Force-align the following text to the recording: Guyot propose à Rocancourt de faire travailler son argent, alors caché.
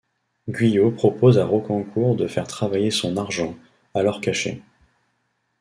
Guyot 0.47 0.89
propose 0.93 1.37
à 1.37 1.45
Rocancourt 1.45 2.15
de 2.15 2.25
faire 2.25 2.47
travailler 2.47 2.89
son 2.89 3.17
argent, 3.17 3.55
alors 3.93 4.19
caché. 4.19 4.63